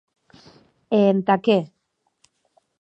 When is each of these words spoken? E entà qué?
E 0.97 0.99
entà 1.13 1.35
qué? 1.45 1.59